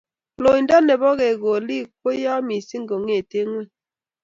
[0.43, 3.69] Loindo nebo kekolik ko yoo mising kongete ngweny